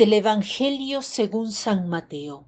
Del 0.00 0.14
Evangelio 0.14 1.02
según 1.02 1.52
San 1.52 1.86
Mateo. 1.90 2.46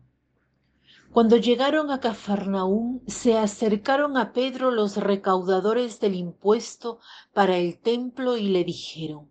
Cuando 1.12 1.36
llegaron 1.36 1.90
a 1.90 2.00
Cafarnaúm, 2.00 3.02
se 3.06 3.36
acercaron 3.36 4.16
a 4.16 4.32
Pedro 4.32 4.70
los 4.70 4.96
recaudadores 4.96 6.00
del 6.00 6.14
impuesto 6.14 6.98
para 7.34 7.58
el 7.58 7.78
templo 7.78 8.38
y 8.38 8.48
le 8.48 8.64
dijeron, 8.64 9.30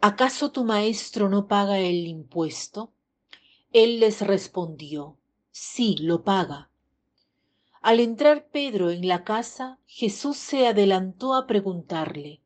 ¿acaso 0.00 0.52
tu 0.52 0.64
maestro 0.64 1.28
no 1.28 1.48
paga 1.48 1.78
el 1.80 2.06
impuesto? 2.06 2.94
Él 3.72 4.00
les 4.00 4.22
respondió, 4.22 5.18
sí, 5.50 5.96
lo 6.00 6.24
paga. 6.24 6.70
Al 7.82 8.00
entrar 8.00 8.46
Pedro 8.46 8.90
en 8.90 9.06
la 9.06 9.22
casa, 9.24 9.78
Jesús 9.84 10.38
se 10.38 10.66
adelantó 10.66 11.34
a 11.34 11.46
preguntarle, 11.46 12.40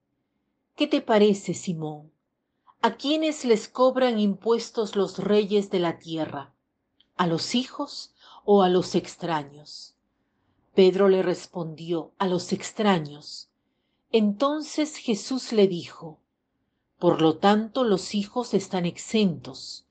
¿qué 0.74 0.88
te 0.88 1.00
parece, 1.00 1.54
Simón? 1.54 2.11
¿A 2.84 2.96
quiénes 2.96 3.44
les 3.44 3.68
cobran 3.68 4.18
impuestos 4.18 4.96
los 4.96 5.20
reyes 5.20 5.70
de 5.70 5.78
la 5.78 6.00
tierra? 6.00 6.52
¿A 7.16 7.28
los 7.28 7.54
hijos 7.54 8.12
o 8.44 8.62
a 8.64 8.68
los 8.68 8.96
extraños? 8.96 9.94
Pedro 10.74 11.08
le 11.08 11.22
respondió, 11.22 12.10
a 12.18 12.26
los 12.26 12.52
extraños. 12.52 13.48
Entonces 14.10 14.96
Jesús 14.96 15.52
le 15.52 15.68
dijo, 15.68 16.18
por 16.98 17.22
lo 17.22 17.36
tanto 17.36 17.84
los 17.84 18.16
hijos 18.16 18.52
están 18.52 18.84
exentos. 18.84 19.86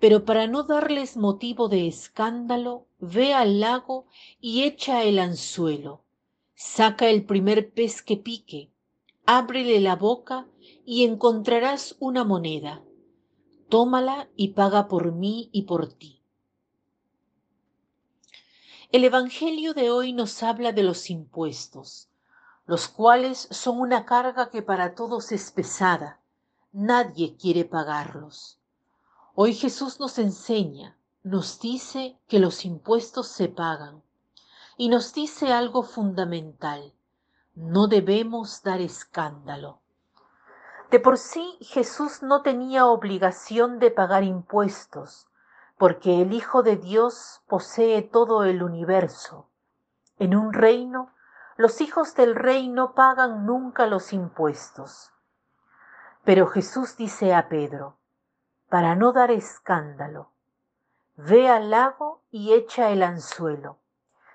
Pero 0.00 0.24
para 0.24 0.46
no 0.46 0.62
darles 0.62 1.18
motivo 1.18 1.68
de 1.68 1.86
escándalo, 1.86 2.86
ve 2.98 3.34
al 3.34 3.60
lago 3.60 4.06
y 4.40 4.62
echa 4.62 5.04
el 5.04 5.18
anzuelo. 5.18 6.00
Saca 6.54 7.10
el 7.10 7.26
primer 7.26 7.72
pez 7.72 8.00
que 8.00 8.16
pique, 8.16 8.70
ábrele 9.26 9.80
la 9.80 9.96
boca 9.96 10.46
y 10.84 11.04
encontrarás 11.04 11.96
una 12.00 12.24
moneda. 12.24 12.82
Tómala 13.68 14.28
y 14.36 14.48
paga 14.48 14.88
por 14.88 15.12
mí 15.12 15.48
y 15.52 15.62
por 15.62 15.92
ti. 15.92 16.22
El 18.90 19.04
Evangelio 19.04 19.72
de 19.72 19.90
hoy 19.90 20.12
nos 20.12 20.42
habla 20.42 20.72
de 20.72 20.82
los 20.82 21.08
impuestos, 21.08 22.08
los 22.66 22.88
cuales 22.88 23.48
son 23.50 23.80
una 23.80 24.04
carga 24.04 24.50
que 24.50 24.60
para 24.60 24.94
todos 24.94 25.32
es 25.32 25.50
pesada. 25.50 26.20
Nadie 26.72 27.36
quiere 27.36 27.64
pagarlos. 27.64 28.58
Hoy 29.34 29.54
Jesús 29.54 29.98
nos 29.98 30.18
enseña, 30.18 30.98
nos 31.22 31.58
dice 31.58 32.18
que 32.28 32.38
los 32.38 32.66
impuestos 32.66 33.28
se 33.28 33.48
pagan 33.48 34.02
y 34.76 34.88
nos 34.88 35.14
dice 35.14 35.52
algo 35.52 35.82
fundamental. 35.82 36.92
No 37.54 37.86
debemos 37.86 38.62
dar 38.62 38.80
escándalo. 38.80 39.80
De 40.92 41.00
por 41.00 41.16
sí 41.16 41.56
Jesús 41.62 42.22
no 42.22 42.42
tenía 42.42 42.84
obligación 42.84 43.78
de 43.78 43.90
pagar 43.90 44.24
impuestos, 44.24 45.26
porque 45.78 46.20
el 46.20 46.34
Hijo 46.34 46.62
de 46.62 46.76
Dios 46.76 47.40
posee 47.48 48.02
todo 48.02 48.44
el 48.44 48.62
universo. 48.62 49.48
En 50.18 50.36
un 50.36 50.52
reino, 50.52 51.10
los 51.56 51.80
hijos 51.80 52.14
del 52.14 52.34
rey 52.34 52.68
no 52.68 52.92
pagan 52.92 53.46
nunca 53.46 53.86
los 53.86 54.12
impuestos. 54.12 55.10
Pero 56.24 56.46
Jesús 56.46 56.94
dice 56.98 57.34
a 57.34 57.48
Pedro, 57.48 57.96
para 58.68 58.94
no 58.94 59.12
dar 59.12 59.30
escándalo, 59.30 60.32
ve 61.16 61.48
al 61.48 61.70
lago 61.70 62.20
y 62.30 62.52
echa 62.52 62.90
el 62.90 63.02
anzuelo, 63.02 63.78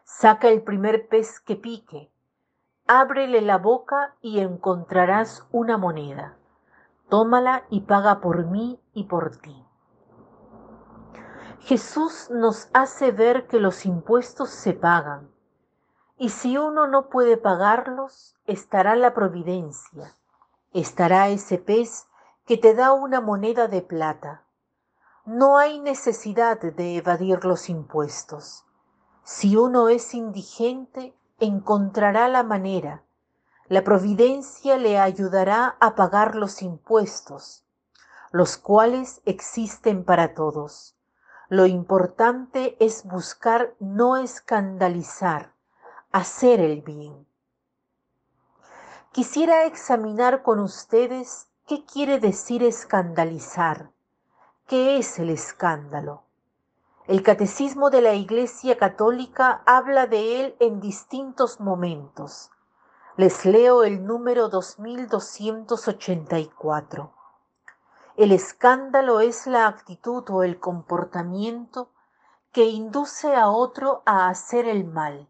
saca 0.05 0.47
el 0.47 0.63
primer 0.63 1.07
pez 1.07 1.39
que 1.39 1.55
pique, 1.55 2.11
ábrele 2.87 3.41
la 3.41 3.59
boca 3.59 4.15
y 4.21 4.39
encontrarás 4.39 5.45
una 5.51 5.77
moneda 5.77 6.35
tómala 7.09 7.65
y 7.69 7.81
paga 7.81 8.19
por 8.19 8.45
mí 8.45 8.79
y 8.93 9.05
por 9.05 9.37
ti. 9.37 9.65
Jesús 11.59 12.29
nos 12.29 12.69
hace 12.73 13.11
ver 13.11 13.47
que 13.47 13.59
los 13.59 13.85
impuestos 13.85 14.49
se 14.49 14.73
pagan, 14.73 15.29
y 16.17 16.29
si 16.29 16.57
uno 16.57 16.87
no 16.87 17.09
puede 17.09 17.37
pagarlos, 17.37 18.35
estará 18.45 18.95
la 18.95 19.13
providencia, 19.13 20.15
estará 20.73 21.29
ese 21.29 21.57
pez 21.57 22.07
que 22.45 22.57
te 22.57 22.73
da 22.73 22.93
una 22.93 23.21
moneda 23.21 23.67
de 23.67 23.81
plata. 23.81 24.45
No 25.25 25.57
hay 25.57 25.79
necesidad 25.79 26.59
de 26.59 26.95
evadir 26.95 27.43
los 27.43 27.69
impuestos. 27.69 28.65
Si 29.23 29.57
uno 29.57 29.89
es 29.89 30.13
indigente, 30.13 31.13
encontrará 31.39 32.29
la 32.29 32.43
manera 32.43 33.03
la 33.69 33.83
providencia 33.83 34.77
le 34.77 34.97
ayudará 34.97 35.75
a 35.81 35.95
pagar 35.95 36.35
los 36.35 36.61
impuestos, 36.61 37.65
los 38.31 38.55
cuales 38.55 39.21
existen 39.25 40.05
para 40.05 40.33
todos. 40.33 40.95
Lo 41.49 41.65
importante 41.65 42.77
es 42.79 43.03
buscar 43.03 43.75
no 43.79 44.15
escandalizar, 44.15 45.51
hacer 46.13 46.61
el 46.61 46.81
bien. 46.81 47.27
Quisiera 49.11 49.65
examinar 49.65 50.43
con 50.43 50.59
ustedes 50.59 51.47
qué 51.65 51.83
quiere 51.83 52.19
decir 52.19 52.63
escandalizar. 52.63 53.91
¿Qué 54.65 54.97
es 54.97 55.19
el 55.19 55.29
escándalo? 55.29 56.23
El 57.05 57.21
Catecismo 57.21 57.89
de 57.89 58.01
la 58.01 58.13
Iglesia 58.13 58.77
Católica 58.77 59.61
habla 59.65 60.07
de 60.07 60.41
él 60.41 60.55
en 60.59 60.79
distintos 60.79 61.59
momentos 61.59 62.51
les 63.17 63.45
leo 63.45 63.83
el 63.83 64.05
número 64.05 64.47
2284. 64.47 67.11
El 68.15 68.31
escándalo 68.31 69.19
es 69.21 69.47
la 69.47 69.65
actitud 69.65 70.23
o 70.29 70.43
el 70.43 70.59
comportamiento 70.59 71.89
que 72.51 72.65
induce 72.65 73.35
a 73.35 73.49
otro 73.49 74.03
a 74.05 74.29
hacer 74.29 74.67
el 74.67 74.85
mal. 74.85 75.27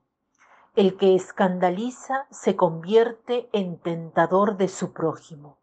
El 0.76 0.98
que 0.98 1.16
escandaliza 1.16 2.28
se 2.30 2.58
convierte 2.58 3.48
en 3.54 3.80
tentador 3.80 4.58
de 4.58 4.68
su 4.68 4.92
prójimo. 4.92 5.56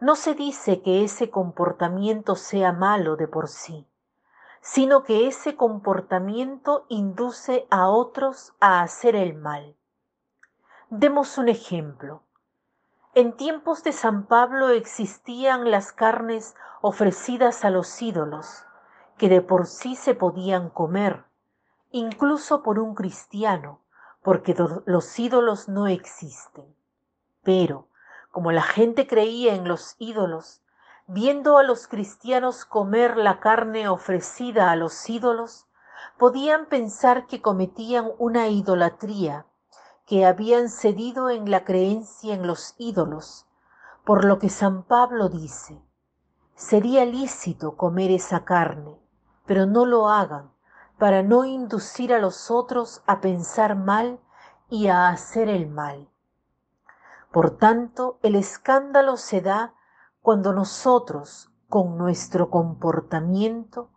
No 0.00 0.16
se 0.16 0.34
dice 0.34 0.80
que 0.80 1.04
ese 1.04 1.28
comportamiento 1.28 2.34
sea 2.34 2.72
malo 2.72 3.16
de 3.16 3.28
por 3.28 3.48
sí, 3.48 3.86
sino 4.62 5.04
que 5.04 5.28
ese 5.28 5.54
comportamiento 5.54 6.86
induce 6.88 7.66
a 7.68 7.90
otros 7.90 8.54
a 8.58 8.80
hacer 8.80 9.16
el 9.16 9.34
mal. 9.34 9.76
Demos 10.92 11.38
un 11.38 11.48
ejemplo. 11.48 12.24
En 13.14 13.36
tiempos 13.36 13.84
de 13.84 13.92
San 13.92 14.26
Pablo 14.26 14.70
existían 14.70 15.70
las 15.70 15.92
carnes 15.92 16.56
ofrecidas 16.82 17.64
a 17.64 17.70
los 17.70 18.02
ídolos, 18.02 18.64
que 19.16 19.28
de 19.28 19.40
por 19.40 19.68
sí 19.68 19.94
se 19.94 20.16
podían 20.16 20.68
comer, 20.68 21.26
incluso 21.92 22.64
por 22.64 22.80
un 22.80 22.96
cristiano, 22.96 23.82
porque 24.20 24.56
los 24.84 25.16
ídolos 25.16 25.68
no 25.68 25.86
existen. 25.86 26.74
Pero, 27.44 27.86
como 28.32 28.50
la 28.50 28.62
gente 28.62 29.06
creía 29.06 29.54
en 29.54 29.68
los 29.68 29.94
ídolos, 30.00 30.60
viendo 31.06 31.56
a 31.58 31.62
los 31.62 31.86
cristianos 31.86 32.64
comer 32.64 33.16
la 33.16 33.38
carne 33.38 33.88
ofrecida 33.88 34.72
a 34.72 34.76
los 34.76 35.08
ídolos, 35.08 35.68
podían 36.18 36.66
pensar 36.66 37.28
que 37.28 37.40
cometían 37.40 38.10
una 38.18 38.48
idolatría 38.48 39.46
que 40.06 40.26
habían 40.26 40.68
cedido 40.68 41.30
en 41.30 41.50
la 41.50 41.64
creencia 41.64 42.34
en 42.34 42.46
los 42.46 42.74
ídolos, 42.78 43.46
por 44.04 44.24
lo 44.24 44.38
que 44.38 44.48
San 44.48 44.82
Pablo 44.82 45.28
dice, 45.28 45.80
sería 46.54 47.04
lícito 47.04 47.76
comer 47.76 48.10
esa 48.10 48.44
carne, 48.44 48.98
pero 49.46 49.66
no 49.66 49.86
lo 49.86 50.08
hagan 50.08 50.50
para 50.98 51.22
no 51.22 51.44
inducir 51.44 52.12
a 52.12 52.18
los 52.18 52.50
otros 52.50 53.02
a 53.06 53.20
pensar 53.20 53.76
mal 53.76 54.20
y 54.68 54.88
a 54.88 55.08
hacer 55.08 55.48
el 55.48 55.68
mal. 55.68 56.10
Por 57.32 57.56
tanto, 57.56 58.18
el 58.22 58.34
escándalo 58.34 59.16
se 59.16 59.40
da 59.40 59.74
cuando 60.20 60.52
nosotros, 60.52 61.50
con 61.68 61.96
nuestro 61.96 62.50
comportamiento, 62.50 63.90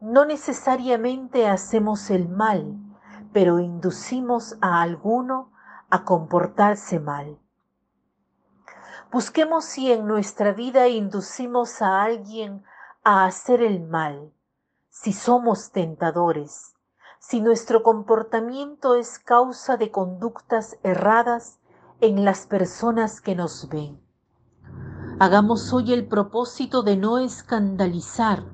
no 0.00 0.24
necesariamente 0.24 1.48
hacemos 1.48 2.10
el 2.10 2.28
mal, 2.28 2.76
pero 3.32 3.58
inducimos 3.58 4.56
a 4.60 4.82
alguno 4.82 5.52
a 5.90 6.04
comportarse 6.04 7.00
mal. 7.00 7.38
Busquemos 9.10 9.64
si 9.64 9.92
en 9.92 10.06
nuestra 10.06 10.52
vida 10.52 10.88
inducimos 10.88 11.82
a 11.82 12.02
alguien 12.02 12.64
a 13.04 13.24
hacer 13.24 13.62
el 13.62 13.80
mal, 13.80 14.32
si 14.88 15.12
somos 15.12 15.70
tentadores, 15.70 16.74
si 17.18 17.40
nuestro 17.40 17.82
comportamiento 17.82 18.94
es 18.94 19.18
causa 19.18 19.76
de 19.76 19.90
conductas 19.90 20.78
erradas 20.82 21.58
en 22.00 22.24
las 22.24 22.46
personas 22.46 23.20
que 23.20 23.34
nos 23.34 23.68
ven. 23.68 24.00
Hagamos 25.20 25.72
hoy 25.72 25.92
el 25.92 26.08
propósito 26.08 26.82
de 26.82 26.96
no 26.96 27.18
escandalizar, 27.18 28.44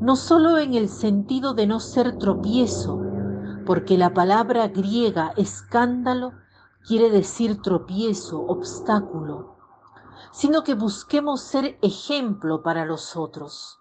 no 0.00 0.16
solo 0.16 0.58
en 0.58 0.74
el 0.74 0.88
sentido 0.88 1.54
de 1.54 1.66
no 1.66 1.80
ser 1.80 2.18
tropiezo, 2.18 3.11
porque 3.64 3.98
la 3.98 4.14
palabra 4.14 4.68
griega 4.68 5.32
escándalo 5.36 6.32
quiere 6.86 7.10
decir 7.10 7.62
tropiezo, 7.62 8.40
obstáculo, 8.40 9.56
sino 10.32 10.64
que 10.64 10.74
busquemos 10.74 11.42
ser 11.42 11.78
ejemplo 11.82 12.62
para 12.62 12.84
los 12.84 13.16
otros. 13.16 13.78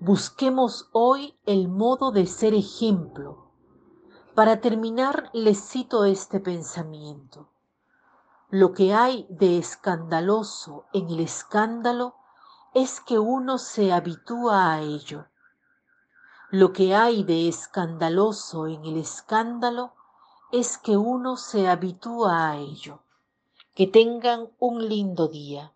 Busquemos 0.00 0.88
hoy 0.92 1.38
el 1.44 1.68
modo 1.68 2.12
de 2.12 2.26
ser 2.26 2.54
ejemplo. 2.54 3.50
Para 4.34 4.60
terminar, 4.60 5.30
les 5.32 5.58
cito 5.58 6.04
este 6.04 6.40
pensamiento. 6.40 7.50
Lo 8.50 8.72
que 8.72 8.94
hay 8.94 9.26
de 9.28 9.58
escandaloso 9.58 10.86
en 10.92 11.10
el 11.10 11.20
escándalo 11.20 12.14
es 12.74 13.00
que 13.00 13.18
uno 13.18 13.58
se 13.58 13.92
habitúa 13.92 14.72
a 14.72 14.80
ello. 14.80 15.26
Lo 16.50 16.72
que 16.72 16.94
hay 16.94 17.24
de 17.24 17.46
escandaloso 17.46 18.68
en 18.68 18.82
el 18.86 18.96
escándalo 18.96 19.92
es 20.50 20.78
que 20.78 20.96
uno 20.96 21.36
se 21.36 21.68
habitúa 21.68 22.50
a 22.50 22.56
ello. 22.56 23.02
Que 23.74 23.86
tengan 23.86 24.48
un 24.58 24.88
lindo 24.88 25.28
día. 25.28 25.74